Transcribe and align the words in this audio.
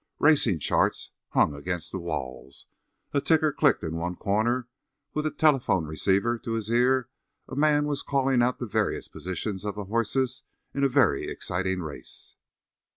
Racing 0.17 0.57
charts 0.57 1.11
hung 1.29 1.53
against 1.53 1.91
the 1.91 1.99
walls, 1.99 2.65
a 3.13 3.21
ticker 3.21 3.53
clicked 3.53 3.83
in 3.83 3.97
one 3.97 4.15
corner; 4.15 4.67
with 5.13 5.27
a 5.27 5.29
telephone 5.31 5.85
receiver 5.85 6.39
to 6.39 6.53
his 6.53 6.71
ear 6.71 7.09
a 7.47 7.55
man 7.55 7.85
was 7.85 8.01
calling 8.01 8.41
out 8.41 8.57
the 8.57 8.65
various 8.65 9.07
positions 9.07 9.63
of 9.63 9.75
the 9.75 9.85
horses 9.85 10.41
in 10.73 10.83
a 10.83 10.89
very 10.89 11.27
exciting 11.29 11.81
race. 11.81 12.35